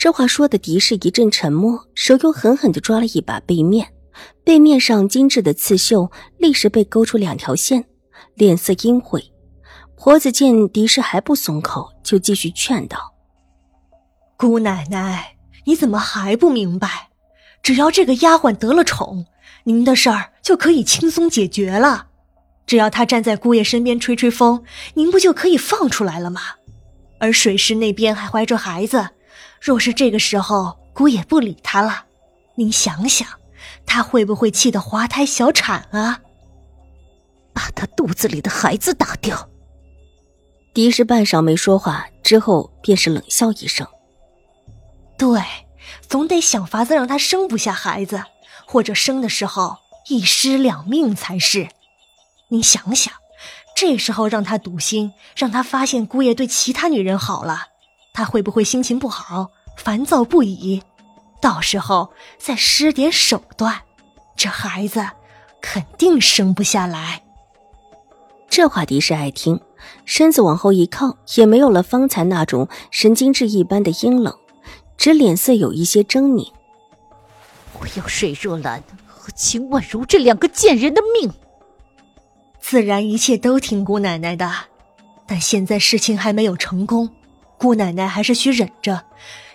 [0.00, 3.92] 这话说的，狄氏一阵沉默，手又狠狠的抓了一把背面，
[4.42, 7.84] 背面上精致的刺绣立时被勾出两条线，
[8.34, 9.22] 脸色阴晦。
[9.96, 12.96] 婆子见狄氏还不松口，就继续劝道
[14.38, 15.36] ：“姑奶奶，
[15.66, 17.10] 你怎么还不明白？
[17.62, 19.26] 只要这个丫鬟得了宠，
[19.64, 22.06] 您的事儿就可以轻松解决了。
[22.64, 26.40] 只要她站在姑爷身边吹吹风，您不就可以放出来了吗？
[27.18, 29.10] 而水师那边还怀着孩子。”
[29.60, 32.06] 若是这个时候姑爷不理他了，
[32.54, 33.28] 您想想，
[33.84, 36.20] 他会不会气得滑胎小产啊？
[37.52, 39.50] 把他肚子里的孩子打掉。
[40.72, 43.86] 狄氏半晌没说话，之后便是冷笑一声
[45.18, 45.42] ：“对，
[46.08, 48.22] 总得想法子让他生不下孩子，
[48.66, 49.76] 或者生的时候
[50.08, 51.68] 一尸两命才是。
[52.48, 53.12] 您想想，
[53.76, 57.66] 这时候让他堵心，让他发现姑爷对其他女人好了。”
[58.12, 60.82] 他会不会心情不好，烦躁不已？
[61.40, 63.80] 到时候再施点手段，
[64.36, 65.06] 这孩子
[65.62, 67.22] 肯定生不下来。
[68.48, 69.60] 这话狄氏爱听，
[70.04, 74.36] 身子往后一靠，也没有了方才那种神经质一般的阴冷，
[74.96, 76.52] 只脸色有一些狰狞。
[77.78, 81.32] 我要水若兰和秦婉如这两个贱人的命。
[82.60, 84.50] 自然一切都听姑奶奶的，
[85.26, 87.08] 但现在事情还没有成功。
[87.60, 89.04] 姑奶奶还是需忍着，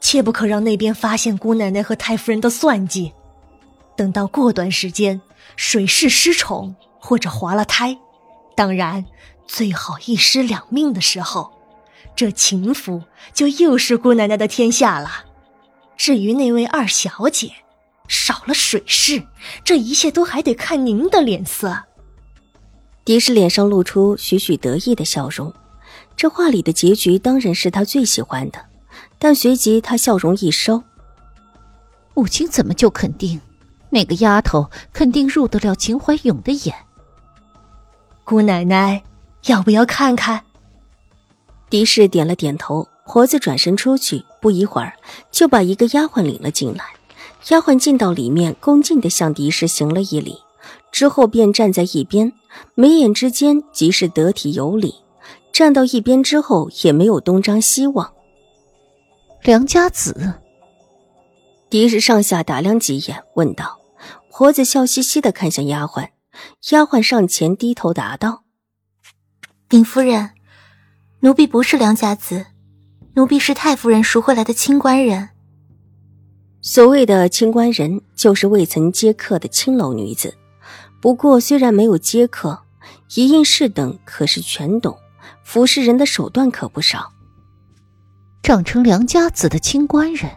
[0.00, 3.12] 切不可让那边发现姑奶奶和太夫人的算计。
[3.96, 5.20] 等到过段时间，
[5.56, 7.98] 水氏失宠或者滑了胎，
[8.54, 9.04] 当然
[9.48, 11.50] 最好一尸两命的时候，
[12.14, 13.02] 这秦府
[13.34, 15.24] 就又是姑奶奶的天下了。
[15.96, 17.50] 至于那位二小姐，
[18.06, 19.24] 少了水氏，
[19.64, 21.76] 这一切都还得看您的脸色。
[23.04, 25.52] 狄氏脸上露出许许得意的笑容。
[26.18, 28.58] 这话里的结局当然是他最喜欢的，
[29.20, 30.82] 但随即他笑容一收。
[32.12, 33.40] 母亲怎么就肯定
[33.88, 36.74] 那个丫头肯定入得了秦怀勇的眼？
[38.24, 39.00] 姑奶奶
[39.46, 40.42] 要不要看看？
[41.70, 44.94] 狄氏点了点头，婆子转身出去，不一会儿
[45.30, 46.84] 就把一个丫鬟领了进来。
[47.50, 50.38] 丫鬟进到里面，恭敬的向狄氏行了一礼，
[50.90, 52.32] 之后便站在一边，
[52.74, 54.96] 眉眼之间即是得体有礼。
[55.58, 58.12] 站到一边之后，也没有东张西望。
[59.42, 60.34] 梁家子，
[61.68, 63.80] 狄氏上下打量几眼，问道
[64.30, 66.10] ：“婆子笑嘻嘻的看向丫鬟，
[66.70, 68.44] 丫鬟上前低头答道
[69.66, 70.30] ：‘禀夫人，
[71.22, 72.46] 奴婢不是梁家子，
[73.14, 75.30] 奴婢是太夫人赎回来的清官人。’
[76.62, 80.36] 所谓的清官人，就是未曾接客的青楼女子。
[81.02, 82.60] 不过，虽然没有接客，
[83.16, 84.96] 一应事等可是全懂。”
[85.42, 87.12] 服侍人的手段可不少。
[88.42, 90.30] 长成良家子的清官人，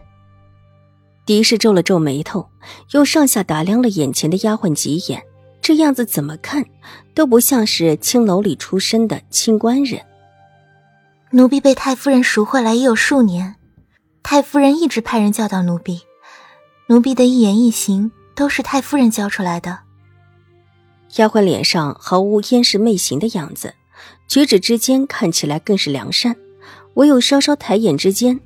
[1.25, 2.49] 狄氏皱了皱眉头，
[2.91, 5.23] 又上下打量了眼前的丫鬟几眼，
[5.61, 6.65] 这样子怎么看
[7.13, 10.01] 都不像是青楼里出身的清官人。
[11.31, 13.55] 奴婢被太夫人赎回来已有数年，
[14.23, 16.01] 太夫人一直派人教导奴婢，
[16.87, 19.79] 奴婢的一言一行都是太夫人教出来的。
[21.15, 23.75] 丫鬟脸上毫无掩饰媚行的样子。
[24.27, 26.35] 举止之间看起来更是良善，
[26.93, 28.39] 唯有稍稍抬眼之间，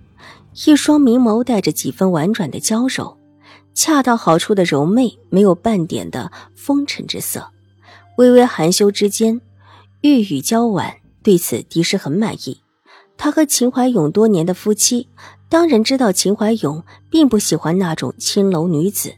[0.66, 3.18] 一双明眸带着几分婉转的娇柔，
[3.74, 7.52] 恰到好处的柔媚，没有半点的风尘之色，
[8.18, 9.42] 微微含羞之间，
[10.02, 10.96] 玉语娇婉。
[11.22, 12.62] 对此，狄氏很满意。
[13.18, 15.08] 他和秦怀勇多年的夫妻，
[15.50, 19.16] 当然知道秦怀勇并不喜欢那种青楼女子，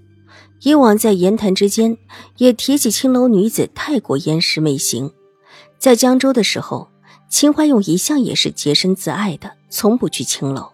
[0.62, 1.98] 以往在言谈之间
[2.38, 5.12] 也提起青楼女子太过严实媚行。
[5.78, 6.90] 在江州的时候，
[7.30, 10.72] 秦怀勇一向也是洁身自爱的，从不去青楼。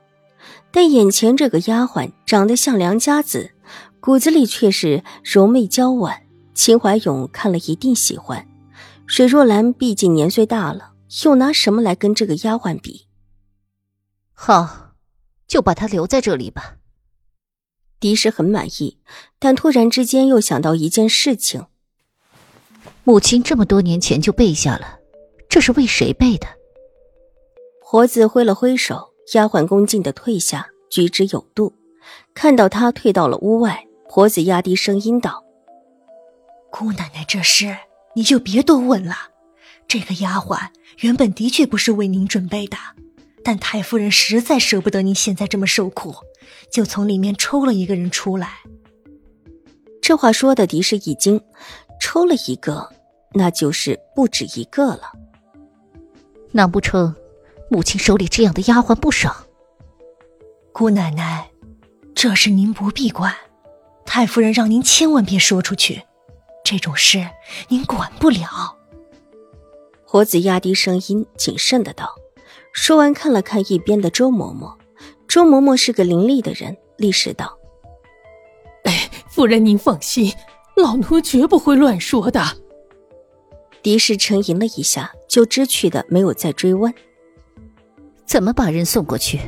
[0.71, 3.51] 但眼前这个丫鬟长得像良家子，
[3.99, 6.23] 骨子里却是柔媚娇婉。
[6.55, 8.47] 秦怀勇看了一定喜欢。
[9.05, 13.07] 水若兰毕竟年岁大了，又拿什么来跟这个丫鬟比？
[14.31, 14.93] 好，
[15.47, 16.77] 就把她留在这里吧。
[17.99, 18.99] 狄氏很满意，
[19.39, 21.65] 但突然之间又想到一件事情。
[23.05, 24.97] 母亲这么多年前就备下了，
[25.49, 26.47] 这是为谁备的？
[27.81, 31.73] 婆子挥了挥手，丫鬟恭敬的退下，举止有度。
[32.33, 35.43] 看到她退到了屋外，婆子压低声音道
[36.71, 37.75] ：“姑奶奶，这事
[38.15, 39.15] 你就别多问了。
[39.85, 40.69] 这个丫鬟
[41.01, 42.77] 原本的确不是为您准备的，
[43.43, 46.15] 但太夫人实在舍不得您现在这么受苦，
[46.71, 48.59] 就从里面抽了一个人出来。”
[50.01, 51.39] 这话说的的是一惊，
[52.03, 52.89] 抽了一个，
[53.31, 55.13] 那就是不止一个了。
[56.51, 57.15] 难不成
[57.69, 59.33] 母亲手里这样的丫鬟不少？
[60.73, 61.49] 姑奶奶，
[62.13, 63.33] 这事您不必管。
[64.05, 66.03] 太夫人让您千万别说出去，
[66.61, 67.25] 这种事
[67.69, 68.77] 您管不了。
[70.05, 72.13] 火子压低声音，谨慎的道。
[72.73, 74.75] 说完，看了看一边的周嬷嬷。
[75.25, 77.57] 周嬷嬷是个伶俐的人，立时道
[78.83, 80.33] ：“哎，夫人您放心，
[80.75, 82.41] 老奴绝不会乱说的。”
[83.83, 86.93] 狄氏沉吟了一下，就知趣的没有再追问。
[88.25, 89.39] 怎么把人送过去？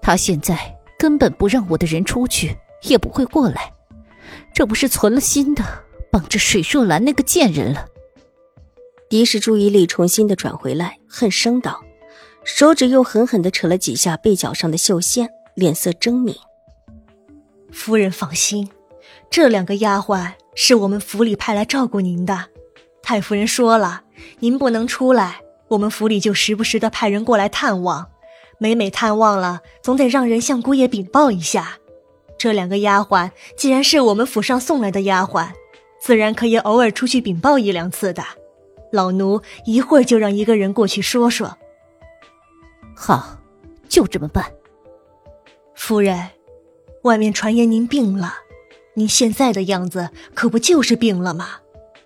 [0.00, 3.72] 他现在根本不让我的人出去，也不会过来，
[4.54, 5.62] 这不是存了心的
[6.10, 7.86] 帮着水若兰那个贱人了？
[9.10, 11.84] 狄氏注意力重新的转回来，恨声道，
[12.42, 16.34] 手指又狠狠的扯了几下被角上的绣线，脸色狰狞。
[17.70, 18.70] 夫人放心，
[19.28, 22.46] 这两个丫鬟是我们府里派来照顾您的。
[23.00, 24.02] 太夫人说了，
[24.40, 28.08] 您不能出来，我们府里就时不时的派人过来探望。
[28.58, 31.78] 每每探望了，总得让人向姑爷禀报一下。
[32.36, 35.50] 这两个丫鬟既然是我们府上送来的丫鬟，
[36.00, 38.24] 自然可以偶尔出去禀报一两次的。
[38.90, 41.56] 老奴一会儿就让一个人过去说说。
[42.96, 43.38] 好，
[43.88, 44.44] 就这么办。
[45.76, 46.30] 夫人，
[47.04, 48.34] 外面传言您病了，
[48.98, 51.60] 您现在的样子可不就是病了吗？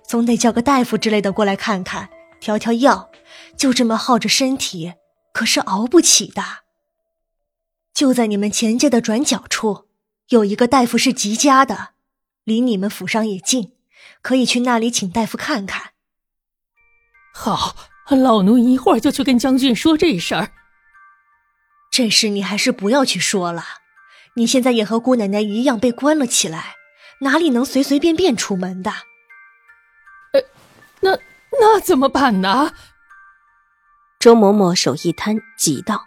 [0.06, 3.10] 总得叫个大夫之类的过来看看，调调药。
[3.56, 4.94] 就这么耗着身体。
[5.32, 6.42] 可是熬不起的。
[7.94, 9.86] 就在你们钱家的转角处，
[10.28, 11.92] 有一个大夫是极佳的，
[12.44, 13.72] 离你们府上也近，
[14.20, 15.92] 可以去那里请大夫看看。
[17.34, 17.74] 好，
[18.10, 20.52] 老奴一会儿就去跟将军说这事儿。
[21.90, 23.64] 这事你还是不要去说了。
[24.36, 26.74] 你现在也和姑奶奶一样被关了起来，
[27.22, 28.90] 哪里能随随便便出门的？
[30.32, 30.42] 呃，
[31.00, 31.18] 那
[31.60, 32.72] 那怎么办呢？
[34.18, 36.06] 周嬷嬷手一摊，急道：“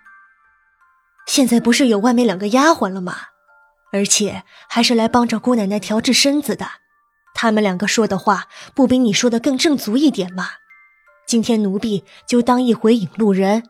[1.26, 3.16] 现在不是有外面两个丫鬟了吗？
[3.94, 6.68] 而且还是来帮着姑奶奶调治身子的。
[7.34, 10.50] 他们两个说的话，不比你说的更正足一点吗？
[11.26, 13.64] 今天奴婢就当一回引路人，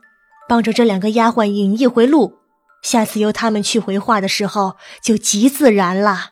[0.49, 2.39] 帮着这两个丫鬟引一回路。
[2.81, 6.31] 下次由他们去回话的时候，就极自然了。”